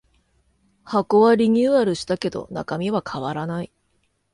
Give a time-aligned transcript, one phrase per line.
[0.83, 3.71] 箱はリニューアルしたけど中身は変わらない